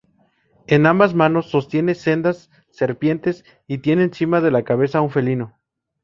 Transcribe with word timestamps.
En 0.65 0.87
ambas 0.87 1.13
manos 1.13 1.51
sostiene 1.51 1.93
sendas 1.93 2.49
serpientes 2.71 3.45
y 3.67 3.77
tiene 3.77 4.01
encima 4.05 4.41
de 4.41 4.49
la 4.49 4.63
cabeza 4.63 4.99
un 4.99 5.11
felino. 5.11 5.59